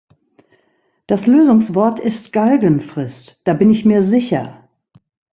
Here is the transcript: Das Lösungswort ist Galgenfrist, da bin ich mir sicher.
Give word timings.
Das 1.05 1.27
Lösungswort 1.27 1.99
ist 1.99 2.33
Galgenfrist, 2.33 3.39
da 3.43 3.53
bin 3.53 3.69
ich 3.69 3.85
mir 3.85 4.01
sicher. 4.01 4.67